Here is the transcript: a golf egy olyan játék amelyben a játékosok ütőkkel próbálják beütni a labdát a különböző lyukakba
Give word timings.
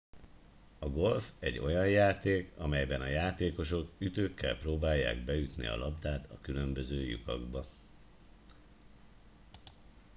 a 0.79 0.89
golf 0.89 1.33
egy 1.39 1.57
olyan 1.59 1.87
játék 1.89 2.53
amelyben 2.57 3.01
a 3.01 3.07
játékosok 3.07 3.91
ütőkkel 3.97 4.57
próbálják 4.57 5.17
beütni 5.23 5.67
a 5.67 5.75
labdát 5.75 6.31
a 6.31 6.39
különböző 6.41 7.05
lyukakba 7.09 7.65